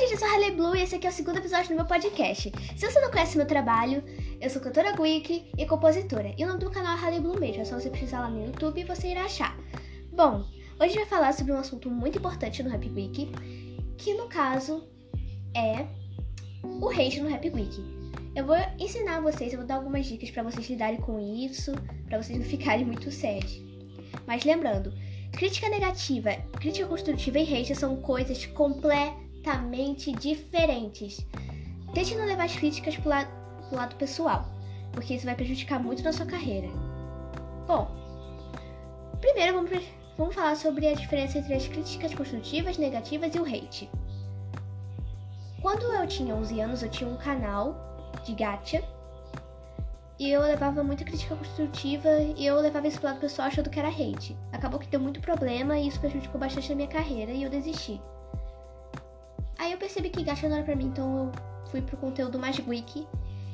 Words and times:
gente, 0.00 0.12
eu 0.12 0.18
sou 0.18 0.28
a 0.28 0.30
Halle 0.32 0.52
Blue 0.52 0.74
e 0.74 0.80
esse 0.80 0.94
aqui 0.94 1.06
é 1.06 1.10
o 1.10 1.12
segundo 1.12 1.36
episódio 1.36 1.68
do 1.68 1.74
meu 1.74 1.84
podcast. 1.84 2.50
Se 2.74 2.90
você 2.90 2.98
não 3.00 3.10
conhece 3.10 3.36
meu 3.36 3.46
trabalho, 3.46 4.02
eu 4.40 4.48
sou 4.48 4.62
cantora 4.62 4.92
geek 4.92 5.52
e 5.58 5.66
compositora. 5.66 6.34
E 6.38 6.42
o 6.42 6.48
nome 6.48 6.58
do 6.58 6.70
canal 6.70 6.96
é 6.96 7.00
Halle 7.00 7.20
Blue 7.20 7.38
mesmo, 7.38 7.60
é 7.60 7.64
só 7.66 7.78
você 7.78 7.90
pesquisar 7.90 8.20
lá 8.20 8.30
no 8.30 8.46
YouTube 8.46 8.80
e 8.80 8.84
você 8.84 9.08
irá 9.08 9.24
achar. 9.24 9.54
Bom, 10.10 10.46
hoje 10.80 10.94
vai 10.94 11.04
falar 11.04 11.34
sobre 11.34 11.52
um 11.52 11.58
assunto 11.58 11.90
muito 11.90 12.16
importante 12.16 12.62
no 12.62 12.70
Rap 12.70 12.88
Week, 12.88 13.30
que 13.98 14.14
no 14.14 14.26
caso 14.26 14.88
é 15.54 15.84
o 16.64 16.88
hate 16.88 17.20
no 17.20 17.28
Rap 17.28 17.50
Week. 17.50 17.84
Eu 18.34 18.46
vou 18.46 18.56
ensinar 18.78 19.20
vocês, 19.20 19.52
eu 19.52 19.58
vou 19.58 19.68
dar 19.68 19.74
algumas 19.74 20.06
dicas 20.06 20.30
para 20.30 20.42
vocês 20.42 20.66
lidarem 20.70 20.98
com 21.02 21.20
isso, 21.20 21.72
para 22.06 22.22
vocês 22.22 22.38
não 22.38 22.46
ficarem 22.46 22.86
muito 22.86 23.12
sérios. 23.12 23.60
Mas 24.26 24.44
lembrando, 24.44 24.94
crítica 25.30 25.68
negativa, 25.68 26.32
crítica 26.58 26.88
construtiva 26.88 27.38
e 27.38 27.54
hate 27.54 27.74
são 27.74 27.96
coisas 27.96 28.46
completamente 28.46 29.19
completamente 29.40 30.12
diferentes. 30.12 31.26
Tente 31.94 32.14
não 32.14 32.26
levar 32.26 32.44
as 32.44 32.56
críticas 32.56 32.96
pro 32.96 33.08
lado, 33.08 33.30
pro 33.68 33.76
lado 33.76 33.96
pessoal, 33.96 34.46
porque 34.92 35.14
isso 35.14 35.24
vai 35.24 35.34
prejudicar 35.34 35.82
muito 35.82 36.02
na 36.02 36.12
sua 36.12 36.26
carreira. 36.26 36.68
Bom, 37.66 37.90
primeiro 39.20 39.54
vamos, 39.54 39.70
vamos 40.16 40.34
falar 40.34 40.54
sobre 40.56 40.86
a 40.86 40.94
diferença 40.94 41.38
entre 41.38 41.54
as 41.54 41.66
críticas 41.66 42.14
construtivas, 42.14 42.78
negativas 42.78 43.34
e 43.34 43.40
o 43.40 43.44
hate. 43.44 43.90
Quando 45.60 45.84
eu 45.84 46.06
tinha 46.06 46.34
11 46.34 46.60
anos, 46.60 46.82
eu 46.82 46.90
tinha 46.90 47.08
um 47.08 47.16
canal 47.16 47.74
de 48.24 48.34
gacha 48.34 48.82
e 50.18 50.30
eu 50.30 50.42
levava 50.42 50.82
muita 50.82 51.04
crítica 51.04 51.34
construtiva 51.34 52.08
e 52.36 52.46
eu 52.46 52.60
levava 52.60 52.86
isso 52.86 52.98
pro 52.98 53.08
lado 53.08 53.20
pessoal 53.20 53.48
achando 53.48 53.70
que 53.70 53.78
era 53.78 53.88
hate. 53.88 54.36
Acabou 54.52 54.78
que 54.78 54.86
deu 54.86 55.00
muito 55.00 55.20
problema 55.20 55.78
e 55.78 55.88
isso 55.88 55.98
prejudicou 55.98 56.38
bastante 56.38 56.72
a 56.72 56.76
minha 56.76 56.88
carreira 56.88 57.32
e 57.32 57.42
eu 57.42 57.50
desisti. 57.50 58.00
Aí 59.60 59.72
eu 59.72 59.78
percebi 59.78 60.08
que 60.08 60.22
gacha 60.22 60.48
não 60.48 60.56
era 60.56 60.64
pra 60.64 60.74
mim, 60.74 60.86
então 60.86 61.26
eu 61.26 61.32
fui 61.70 61.82
pro 61.82 61.94
conteúdo 61.98 62.38
mais 62.38 62.58
geek, 62.58 63.06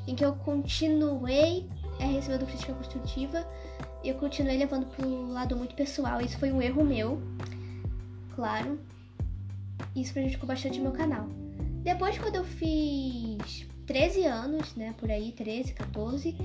em 0.07 0.15
que 0.15 0.25
eu 0.25 0.37
continuei 0.37 1.69
é, 1.99 2.05
recebendo 2.05 2.47
crítica 2.47 2.73
construtiva 2.75 3.45
e 4.05 4.11
eu 4.11 4.15
continuei 4.15 4.57
levando 4.57 4.87
pro 4.87 5.33
lado 5.33 5.57
muito 5.57 5.75
pessoal. 5.75 6.21
Isso 6.21 6.39
foi 6.39 6.53
um 6.53 6.63
erro 6.63 6.85
meu, 6.85 7.21
claro. 8.37 8.79
Isso 9.97 10.13
prejudicou 10.13 10.47
bastante 10.47 10.79
meu 10.79 10.93
canal. 10.93 11.27
Depois, 11.83 12.17
quando 12.19 12.37
eu 12.37 12.45
fiz 12.45 13.67
13 13.85 14.27
anos, 14.27 14.77
né, 14.77 14.95
por 14.99 15.11
aí, 15.11 15.33
13, 15.33 15.73
14, 15.73 16.37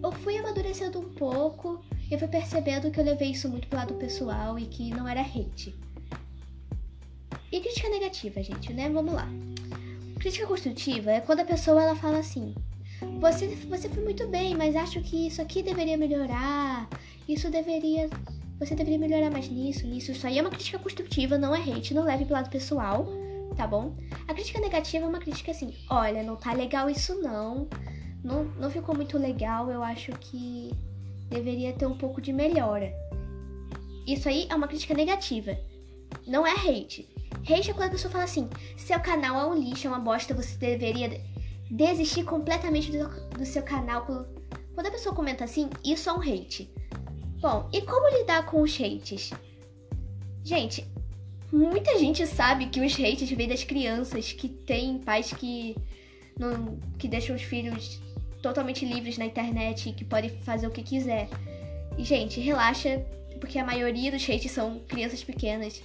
eu 0.00 0.12
fui 0.12 0.38
amadurecendo 0.38 1.00
um 1.00 1.12
pouco 1.12 1.82
eu 2.10 2.18
fui 2.18 2.28
percebendo 2.28 2.90
que 2.90 2.98
eu 2.98 3.04
levei 3.04 3.32
isso 3.32 3.50
muito 3.50 3.68
pro 3.68 3.78
lado 3.78 3.94
pessoal 3.94 4.58
e 4.58 4.64
que 4.64 4.90
não 4.90 5.06
era 5.06 5.20
hate. 5.20 5.78
E 7.50 7.60
crítica 7.60 7.88
negativa, 7.88 8.42
gente, 8.42 8.72
né? 8.72 8.88
Vamos 8.90 9.14
lá. 9.14 9.26
Crítica 10.20 10.46
construtiva 10.46 11.12
é 11.12 11.20
quando 11.20 11.40
a 11.40 11.44
pessoa 11.44 11.82
ela 11.82 11.96
fala 11.96 12.18
assim: 12.18 12.54
"Você 13.20 13.46
você 13.68 13.88
foi 13.88 14.04
muito 14.04 14.26
bem, 14.28 14.54
mas 14.54 14.76
acho 14.76 15.00
que 15.00 15.28
isso 15.28 15.40
aqui 15.40 15.62
deveria 15.62 15.96
melhorar. 15.96 16.88
Isso 17.28 17.50
deveria 17.50 18.10
você 18.58 18.74
deveria 18.74 18.98
melhorar 18.98 19.30
mais 19.30 19.48
nisso, 19.48 19.86
nisso. 19.86 20.10
Isso 20.10 20.26
aí 20.26 20.38
é 20.38 20.40
uma 20.40 20.50
crítica 20.50 20.78
construtiva, 20.78 21.38
não 21.38 21.54
é 21.54 21.60
hate, 21.60 21.94
não 21.94 22.04
leve 22.04 22.24
pro 22.24 22.34
lado 22.34 22.50
pessoal, 22.50 23.06
tá 23.56 23.66
bom? 23.66 23.94
A 24.26 24.34
crítica 24.34 24.60
negativa 24.60 25.04
é 25.06 25.08
uma 25.08 25.20
crítica 25.20 25.52
assim: 25.52 25.72
"Olha, 25.88 26.22
não 26.22 26.36
tá 26.36 26.52
legal 26.52 26.90
isso 26.90 27.14
não. 27.22 27.68
Não 28.22 28.44
não 28.60 28.70
ficou 28.70 28.94
muito 28.94 29.16
legal. 29.16 29.70
Eu 29.70 29.82
acho 29.82 30.12
que 30.12 30.70
deveria 31.30 31.72
ter 31.72 31.86
um 31.86 31.96
pouco 31.96 32.20
de 32.20 32.32
melhora." 32.32 32.92
Isso 34.06 34.28
aí 34.28 34.46
é 34.50 34.54
uma 34.54 34.68
crítica 34.68 34.94
negativa. 34.94 35.56
Não 36.26 36.46
é 36.46 36.52
hate. 36.52 37.08
Hate 37.48 37.70
é 37.70 37.74
quando 37.74 37.88
a 37.88 37.92
pessoa 37.92 38.12
fala 38.12 38.24
assim: 38.24 38.48
seu 38.76 39.00
canal 39.00 39.40
é 39.40 39.46
um 39.46 39.54
lixo, 39.54 39.86
é 39.86 39.90
uma 39.90 39.98
bosta, 39.98 40.34
você 40.34 40.54
deveria 40.56 41.20
desistir 41.70 42.24
completamente 42.24 42.92
do, 42.92 43.08
do 43.30 43.46
seu 43.46 43.62
canal. 43.62 44.04
Quando 44.74 44.86
a 44.86 44.90
pessoa 44.90 45.14
comenta 45.14 45.44
assim, 45.44 45.70
isso 45.84 46.10
é 46.10 46.12
um 46.12 46.20
hate. 46.20 46.70
Bom, 47.40 47.68
e 47.72 47.80
como 47.82 48.18
lidar 48.18 48.44
com 48.46 48.62
os 48.62 48.78
hates? 48.80 49.30
Gente, 50.44 50.86
muita 51.52 51.98
gente 51.98 52.26
sabe 52.26 52.66
que 52.66 52.80
os 52.80 52.94
hates 52.94 53.30
vêm 53.30 53.48
das 53.48 53.64
crianças, 53.64 54.32
que 54.32 54.48
tem 54.48 54.98
pais 54.98 55.32
que, 55.32 55.76
não, 56.38 56.78
que 56.98 57.08
deixam 57.08 57.36
os 57.36 57.42
filhos 57.42 58.00
totalmente 58.42 58.84
livres 58.84 59.18
na 59.18 59.24
internet, 59.24 59.92
que 59.92 60.04
podem 60.04 60.30
fazer 60.42 60.66
o 60.66 60.70
que 60.70 60.82
quiser. 60.82 61.28
E, 61.96 62.04
gente, 62.04 62.40
relaxa, 62.40 63.04
porque 63.40 63.58
a 63.58 63.64
maioria 63.64 64.10
dos 64.10 64.28
hates 64.28 64.50
são 64.50 64.80
crianças 64.80 65.22
pequenas. 65.22 65.82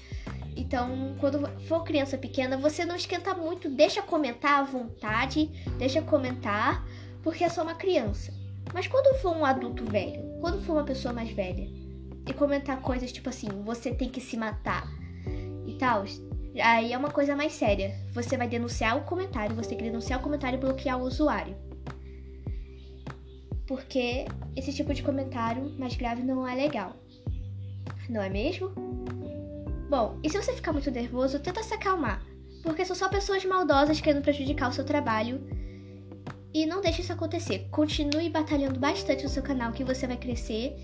Então, 0.55 1.15
quando 1.19 1.47
for 1.67 1.83
criança 1.83 2.17
pequena, 2.17 2.57
você 2.57 2.85
não 2.85 2.95
esquenta 2.95 3.33
muito, 3.33 3.69
deixa 3.69 4.01
comentar 4.01 4.59
à 4.59 4.63
vontade, 4.63 5.47
deixa 5.77 6.01
comentar, 6.01 6.85
porque 7.21 7.43
é 7.43 7.49
só 7.49 7.63
uma 7.63 7.75
criança. 7.75 8.33
Mas 8.73 8.87
quando 8.87 9.17
for 9.19 9.35
um 9.35 9.45
adulto 9.45 9.83
velho, 9.85 10.21
quando 10.39 10.61
for 10.61 10.73
uma 10.73 10.83
pessoa 10.83 11.13
mais 11.13 11.31
velha, 11.31 11.67
e 12.27 12.33
comentar 12.33 12.81
coisas 12.81 13.11
tipo 13.11 13.29
assim, 13.29 13.47
você 13.63 13.93
tem 13.93 14.09
que 14.09 14.21
se 14.21 14.37
matar 14.37 14.87
e 15.67 15.73
tal, 15.73 16.05
aí 16.61 16.93
é 16.93 16.97
uma 16.97 17.11
coisa 17.11 17.35
mais 17.35 17.53
séria. 17.53 17.95
Você 18.13 18.37
vai 18.37 18.47
denunciar 18.47 18.97
o 18.97 19.03
comentário, 19.03 19.55
você 19.55 19.69
tem 19.69 19.77
que 19.77 19.83
denunciar 19.83 20.19
o 20.19 20.23
comentário 20.23 20.57
e 20.57 20.59
bloquear 20.59 20.99
o 20.99 21.03
usuário. 21.03 21.55
Porque 23.67 24.25
esse 24.55 24.73
tipo 24.73 24.93
de 24.93 25.03
comentário 25.03 25.69
mais 25.77 25.95
grave 25.95 26.21
não 26.21 26.47
é 26.47 26.55
legal. 26.55 26.95
Não 28.09 28.21
é 28.21 28.29
mesmo? 28.29 28.71
Bom, 29.93 30.17
e 30.23 30.27
se 30.27 30.41
você 30.41 30.51
ficar 30.53 30.73
muito 30.73 30.89
nervoso, 30.89 31.37
tenta 31.37 31.61
se 31.61 31.71
acalmar, 31.71 32.19
porque 32.63 32.83
são 32.83 32.95
só 32.95 33.07
pessoas 33.07 33.45
maldosas 33.45 34.01
querendo 34.01 34.23
prejudicar 34.23 34.67
o 34.67 34.73
seu 34.73 34.83
trabalho. 34.83 35.39
E 36.51 36.65
não 36.65 36.81
deixe 36.81 37.01
isso 37.01 37.13
acontecer. 37.13 37.67
Continue 37.69 38.27
batalhando 38.27 38.79
bastante 38.79 39.21
no 39.21 39.29
seu 39.29 39.43
canal 39.43 39.71
que 39.71 39.83
você 39.83 40.07
vai 40.07 40.17
crescer. 40.17 40.75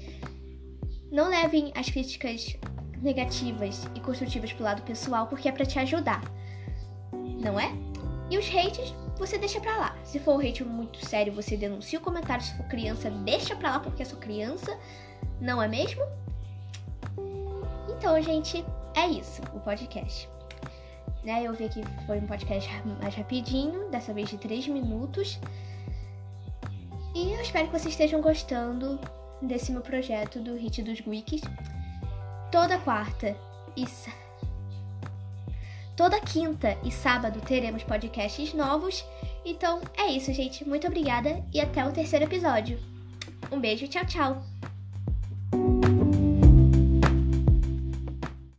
Não 1.11 1.27
levem 1.27 1.71
as 1.75 1.89
críticas 1.89 2.55
negativas 3.01 3.89
e 3.95 3.99
construtivas 3.99 4.53
pro 4.53 4.63
lado 4.63 4.83
pessoal, 4.83 5.25
porque 5.25 5.49
é 5.49 5.51
para 5.51 5.65
te 5.65 5.79
ajudar. 5.79 6.21
Não 7.11 7.59
é? 7.59 7.71
E 8.29 8.37
os 8.37 8.45
hates, 8.47 8.93
você 9.17 9.39
deixa 9.39 9.59
pra 9.59 9.75
lá. 9.75 9.97
Se 10.03 10.19
for 10.19 10.35
um 10.35 10.39
hate 10.39 10.63
muito 10.63 11.03
sério, 11.03 11.33
você 11.33 11.57
denuncia 11.57 11.97
o 11.97 12.03
comentário. 12.03 12.45
Se 12.45 12.55
for 12.55 12.67
criança, 12.67 13.09
deixa 13.09 13.55
pra 13.55 13.71
lá 13.71 13.79
porque 13.79 14.03
é 14.03 14.05
sua 14.05 14.19
criança. 14.19 14.77
Não 15.41 15.59
é 15.59 15.67
mesmo? 15.67 16.03
Então, 17.89 18.21
gente, 18.21 18.63
é 18.95 19.07
isso, 19.07 19.41
o 19.53 19.59
podcast. 19.59 20.29
Né, 21.23 21.43
eu 21.43 21.53
vi 21.53 21.67
que 21.67 21.83
foi 22.05 22.19
um 22.19 22.27
podcast 22.27 22.69
mais 23.01 23.13
rapidinho, 23.15 23.89
dessa 23.89 24.13
vez 24.13 24.29
de 24.29 24.37
3 24.37 24.67
minutos. 24.67 25.39
E 27.13 27.33
eu 27.33 27.41
espero 27.41 27.65
que 27.67 27.73
vocês 27.73 27.93
estejam 27.93 28.21
gostando 28.21 28.99
desse 29.41 29.71
meu 29.71 29.81
projeto 29.81 30.39
do 30.39 30.55
Hit 30.55 30.81
dos 30.81 31.05
Wikis. 31.05 31.41
Toda 32.51 32.79
quarta 32.79 33.35
e 33.75 33.85
toda 35.95 36.19
quinta 36.21 36.77
e 36.83 36.91
sábado 36.91 37.41
teremos 37.41 37.83
podcasts 37.83 38.53
novos. 38.53 39.05
Então 39.45 39.81
é 39.97 40.07
isso, 40.07 40.33
gente. 40.33 40.67
Muito 40.67 40.87
obrigada 40.87 41.43
e 41.53 41.59
até 41.59 41.85
o 41.85 41.91
terceiro 41.91 42.25
episódio. 42.25 42.79
Um 43.51 43.59
beijo, 43.59 43.87
tchau, 43.87 44.05
tchau. 44.05 44.43